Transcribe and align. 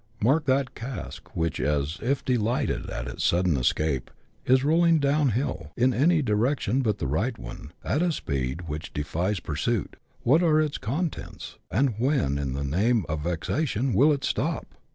Mark 0.19 0.45
that 0.45 0.73
cask, 0.73 1.29
which, 1.35 1.59
as 1.59 1.99
if 2.01 2.25
delighted 2.25 2.89
at 2.89 3.07
its 3.07 3.23
sudden 3.23 3.55
escape, 3.55 4.09
is 4.47 4.63
rolling 4.63 4.97
down 4.97 5.29
hill, 5.29 5.71
in 5.77 5.93
any 5.93 6.23
direction 6.23 6.81
but 6.81 6.97
the 6.97 7.05
right 7.05 7.37
one, 7.37 7.71
at 7.83 8.01
a 8.01 8.11
speed 8.11 8.61
which 8.67 8.93
defies 8.93 9.39
pursuit. 9.39 9.97
What 10.23 10.41
are 10.41 10.59
its 10.59 10.79
contents? 10.79 11.59
and 11.69 11.93
when, 11.99 12.39
in 12.39 12.53
the 12.53 12.63
name 12.63 13.05
of 13.07 13.21
vexation, 13.25 13.93
will 13.93 14.11
it 14.11 14.23
stop? 14.23 14.73